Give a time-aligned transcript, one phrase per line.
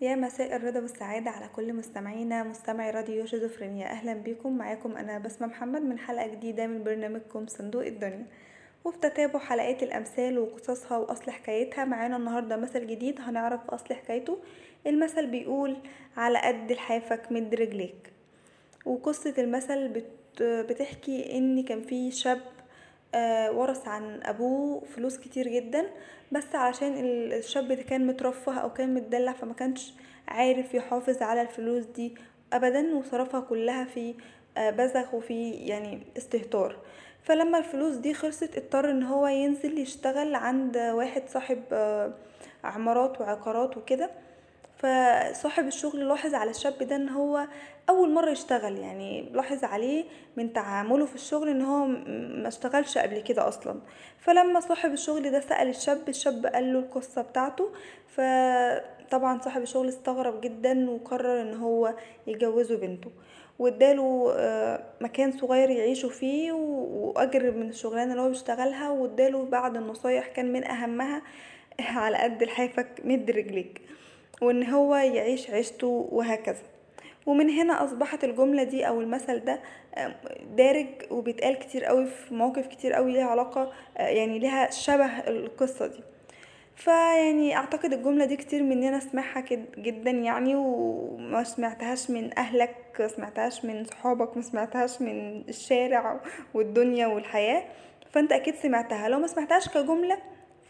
[0.00, 2.42] يا مساء الرضا والسعادة على كل مستمعينا.
[2.42, 4.58] مستمعي راديو شيزوفرينيا أهلا بكم.
[4.58, 8.26] معاكم أنا بسمة محمد من حلقة جديدة من برنامجكم صندوق الدنيا.
[8.84, 13.20] وفي تتابع حلقات الأمثال وقصصها وأصل حكايتها معانا النهاردة مثل جديد.
[13.20, 14.38] هنعرف أصل حكايته.
[14.86, 15.76] المثل بيقول
[16.16, 18.12] على قد لحافك مد رجليك.
[18.86, 22.40] وقصة المثل بت بتحكي إن كان في شاب
[23.52, 25.86] ورث عن أبوه فلوس كتير جدا
[26.32, 29.92] بس علشان ال- الشاب ده كان مترفه أو كان متدلع فما كانش
[30.28, 32.14] عارف يحافظ على الفلوس دي
[32.52, 34.14] ابدا وصرفها كلها في
[34.56, 36.76] آه، بذخ وفي يعني استهتار.
[37.22, 42.12] فلما الفلوس دي خلصت اضطر إن هو ينزل يشتغل عند واحد صاحب آه،
[42.64, 44.10] عمارات وعقارات وكده.
[44.80, 47.46] فصاحب الشغل لاحظ على الشاب ده إن هو
[47.88, 50.04] أول مرة يشتغل يعني لاحظ عليه
[50.36, 51.86] من تعامله في الشغل إن هو
[52.42, 53.80] ما اشتغلش قبل كده أصلا.
[54.18, 57.72] فلما صاحب الشغل ده سأل الشاب الشاب قال له القصة بتاعته.
[58.06, 61.94] فطبعا صاحب الشغل استغرب جدا وقرر إن هو
[62.26, 63.10] يجوزه بنته.
[63.58, 70.26] واداله آه، مكان صغير يعيشوا فيه وأجر من الشغلانة اللي هو بيشتغلها واداله بعض النصايح
[70.26, 71.22] كان من أهمها
[71.80, 73.80] على قد لحافك مد رجليك.
[74.40, 76.62] وإن هو يعيش عيشته وهكذا.
[77.26, 79.60] ومن هنا أصبحت الجملة دي أو المثل ده
[80.56, 85.86] دارج وبيتقال كتير قوي في مواقف كتير قوي ليها علاقة آه، يعني ليها شبه القصة
[85.86, 86.00] دي.
[86.76, 89.40] فيعني أعتقد الجملة دي كتير مننا سمعها
[89.78, 96.20] جدا يعني وما سمعتهاش من أهلك ما سمعتهاش من صحابك ما سمعتهاش من الشارع
[96.54, 97.62] والدنيا والحياة.
[98.10, 99.08] فأنت أكيد سمعتها.
[99.08, 100.18] لو ما سمعتهاش كجملة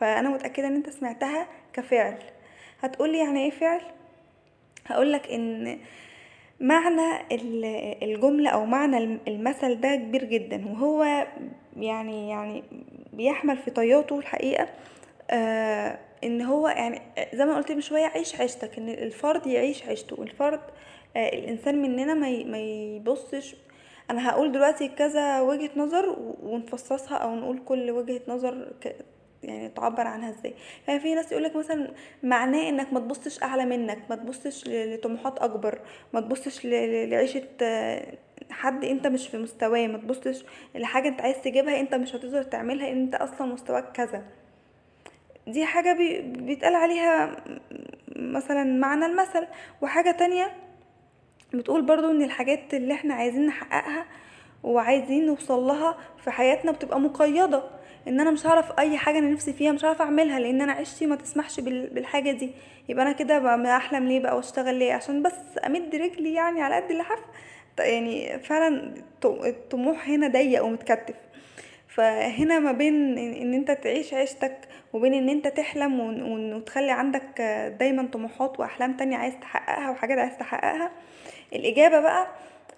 [0.00, 2.18] فأنا متأكدة إن أنت سمعتها كفعل.
[2.80, 3.80] هتقولي يعني إيه فعل؟
[4.86, 5.78] هقولك إن
[6.60, 7.64] معنى ال-
[8.02, 11.26] الجملة أو معنى الم- المثل ده كبير جدا وهو
[11.76, 12.62] يعني يعني
[13.12, 14.68] بيحمل في طياته الحقيقة
[15.30, 17.00] آه إن هو يعني
[17.34, 20.60] زي ما قلت من شوية عيش عيشتك إن الفرد يعيش عيشته الفرد
[21.16, 23.56] آه الإنسان مننا ما يبصش.
[24.10, 28.72] أنا هقول دلوقتي كذا وجهة نظر ونفصصها أو نقول كل وجهة نظر
[29.42, 30.54] يعني تعبر عنها إزاي.
[30.88, 31.90] يعني في ناس يقولك مثلا
[32.22, 35.78] معناه إنك ما تبصش أعلى منك ما تبصش لطموحات أكبر
[36.12, 38.14] ما تبصش ل- ل- لعيشة آه،
[38.50, 40.44] حد أنت مش في مستواه ما تبصش
[40.74, 44.22] لحاجة أنت عايز تجيبها أنت مش هتقدر تعملها ان أنت أصلا مستواك كذا.
[45.46, 47.36] دي حاجة بي- بيتقال عليها
[48.16, 49.46] مثلا معنى المثل.
[49.82, 50.52] وحاجة تانية
[51.54, 54.06] بتقول برضو إن الحاجات اللي إحنا عايزين نحققها
[54.62, 57.62] وعايزين نوصل لها في حياتنا بتبقى مقيدة.
[58.08, 61.06] إن أنا مش هعرف أي حاجة أنا نفسي فيها مش هعرف أعملها لأن أنا عشتي
[61.06, 62.50] ما تسمحش بال- بالحاجة دي.
[62.88, 65.34] يبقى أنا كده أحلم ليه بقى وأشتغل ليه؟ عشان بس
[65.66, 67.18] أمد رجلي يعني على قد اللحاف
[67.76, 71.14] ط- يعني فعلا الط- الطموح هنا ضيق ومتكتف.
[71.88, 74.56] فهنا ما بين ان أنت تعيش عيشتك
[74.92, 76.00] وبين إن أنت تحلم
[76.56, 77.40] وتخلي عندك
[77.80, 80.90] دايما طموحات وأحلام تانية عايز تحققها وحاجات عايز تحققها.
[81.52, 82.26] الإجابة بقى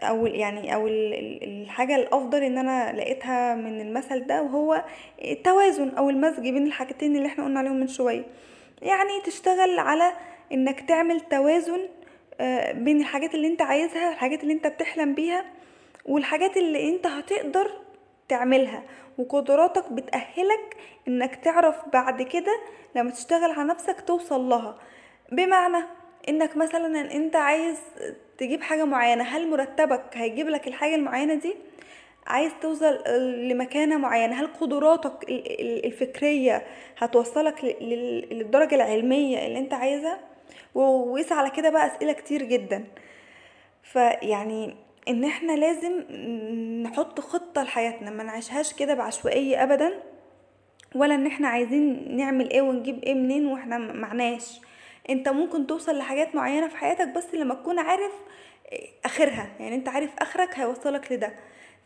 [0.00, 4.84] أو يعني أو ال- ال- الحاجة الأفضل إن أنا لقيتها من المثل ده وهو
[5.24, 8.24] التوازن أو المزج بين الحاجتين اللي إحنا قلنا عليهم من شوية.
[8.82, 10.12] يعني تشتغل على
[10.52, 11.80] إنك تعمل توازن
[12.40, 15.44] آه، بين الحاجات اللي أنت عايزها الحاجات اللي أنت بتحلم بيها
[16.06, 17.70] والحاجات اللي أنت هتقدر
[18.28, 18.82] تعملها.
[19.18, 20.76] وقدراتك بتأهلك
[21.08, 22.60] إنك تعرف بعد كده
[22.96, 24.78] لما تشتغل على نفسك توصل لها.
[25.32, 25.84] بمعنى
[26.28, 27.78] إنك مثلا أنت عايز
[28.42, 31.54] تجيب حاجة معينة هل مرتبك هيجيب لك الحاجة المعينة دي؟
[32.26, 32.98] عايز توصل
[33.48, 36.62] لمكانة معينة هل قدراتك ال- ال- الفكرية
[36.98, 37.64] هتوصلك
[38.30, 40.18] للدرجة العلمية اللي انت عايزها؟
[40.74, 42.84] وقيس على كده بقى أسئلة كتير جدا.
[43.82, 44.74] فيعني
[45.08, 45.98] إن إحنا لازم
[46.82, 49.92] نحط خطة لحياتنا ما نعيشهاش كده بعشوائية ابدا
[50.94, 54.60] ولا إن إحنا عايزين نعمل إيه ونجيب إيه منين وإحنا معناش.
[55.10, 58.12] انت ممكن توصل لحاجات معينة في حياتك بس لما تكون عارف
[59.04, 61.32] آخرها يعني انت عارف آخرك هيوصلك لده.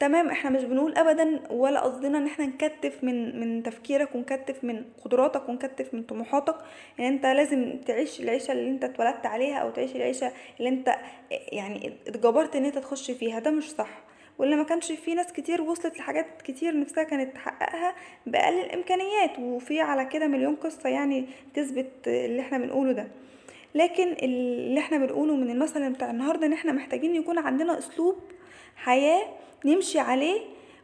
[0.00, 4.84] تمام إحنا مش بنقول ابدا ولا قصدنا إن إحنا نكتف من من تفكيرك ونكتف من
[5.04, 6.54] قدراتك ونكتف من طموحاتك.
[6.98, 10.96] يعني انت لازم تعيش العيشة اللي انت اتولدت عليها أو تعيش العيشة اللي انت
[11.30, 13.38] يعني اتجبرت إن انت تخش فيها.
[13.38, 14.11] ده مش صح.
[14.38, 17.94] واللي ما كانش في ناس كتير وصلت لحاجات كتير نفسها كانت تحققها
[18.26, 23.08] بأقل الإمكانيات وفي على كده مليون قصة يعني تثبت اللي إحنا بنقوله ده.
[23.74, 28.16] لكن اللي إحنا بنقوله من المثل بتاع النهارده إن إحنا محتاجين يكون عندنا أسلوب
[28.76, 29.22] حياة
[29.64, 30.40] نمشي عليه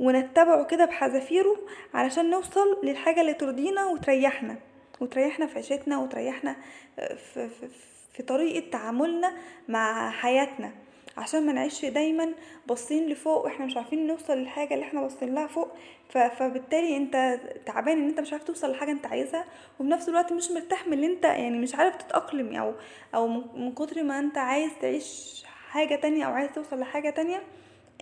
[0.00, 1.56] ونتبعه كده بحذافيره
[1.94, 4.56] علشان نوصل للحاجة اللي ترضينا وتريحنا
[5.00, 6.56] وتريحنا في عيشتنا وتريحنا
[6.96, 7.68] في, في,
[8.12, 9.32] في طريقة تعاملنا
[9.68, 10.72] مع حياتنا.
[11.16, 12.32] عشان ما نعيش دايما
[12.66, 15.68] باصين لفوق وإحنا مش عارفين نوصل للحاجة اللي إحنا باصين لها فوق.
[16.10, 19.44] فبالتالي انت تعبان ان انت مش عارف توصل لحاجة انت عايزها
[19.80, 22.72] وفي نفس الوقت مش مرتاح من اللي انت يعني مش عارف تتأقلم أو
[23.14, 27.42] أو من كتر ما انت عايز تعيش حاجة تانية أو عايز توصل لحاجة تانية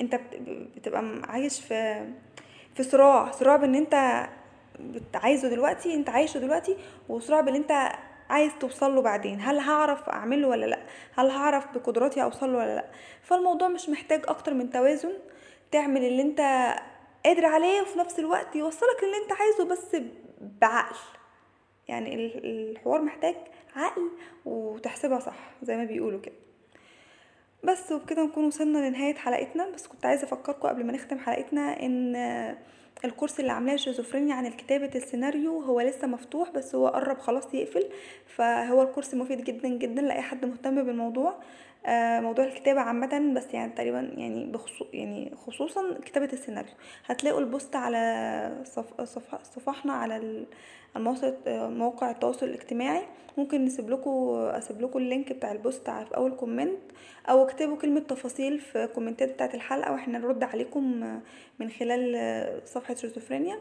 [0.01, 0.41] انت بت-
[0.77, 2.07] بتبقى عايش في
[2.75, 3.31] في صراع.
[3.31, 4.27] صراع بان انت
[5.15, 6.77] عايزه دلوقتي انت عايشه دلوقتي
[7.09, 7.93] وصراع باللي انت
[8.31, 10.79] عايز توصل له بعدين هل هعرف أعمله ولا لأ؟
[11.15, 12.85] هل هعرف بقدراتي اوصل له ولا لأ؟
[13.23, 15.13] فالموضوع مش محتاج أكتر من توازن
[15.73, 16.41] تعمل اللي أنت
[17.25, 19.97] قادر عليه وفي نفس الوقت يوصلك للي أنت عايزه بس
[20.61, 20.97] بعقل.
[21.89, 23.37] يعني ال- الحوار محتاج
[23.77, 24.11] عقل
[24.45, 26.35] وتحسبها صح زي ما بيقولوا كده.
[27.65, 29.71] بس وبكده نكون وصلنا لنهاية حلقتنا.
[29.71, 32.17] بس كنت عايزة أفكركم قبل ما نختم حلقتنا إن
[33.05, 37.55] ال course اللي عاملاه شيزوفرينيا عن كتابة السيناريو هو لسه مفتوح بس هو قرب خلاص
[37.55, 37.85] يقفل.
[38.27, 41.35] فهو ال course مفيد جدا جدا لأي حد مهتم بالموضوع.
[42.21, 46.73] موضوع الكتابة عامة بس يعني تقريبا يعني بخصوص يعني خصوصا كتابة السيناريو.
[47.07, 50.47] هتلاقوا ال post على صف صف صفحنا على ال-
[50.97, 53.03] المواقع مواقع التواصل الاجتماعي.
[53.39, 56.79] ممكن نسيب لكم أسيب لكم ال link بتاع ال post في أول comment
[57.29, 61.01] أو اكتبوا كلمة تفاصيل في ال commentات بتاعت الحلقة وإحنا نرد عليكم
[61.59, 63.59] من خلال صفحة شيزوفرينيا.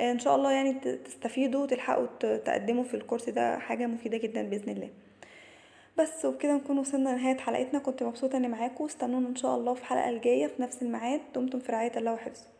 [0.00, 0.72] إن شاء الله يعني
[1.04, 4.90] تستفيدوا وتلحقوا ت- تقدموا في الكورس ده حاجة مفيدة جدا بإذن الله.
[6.00, 7.78] بس وبكده نكون وصلنا لنهاية حلقتنا.
[7.78, 8.84] كنت مبسوطة إني معاكم.
[8.84, 11.20] استنونا إن شاء الله في الحلقة الجاية في نفس الميعاد.
[11.34, 12.57] دمتم في رعاية الله وحفظه.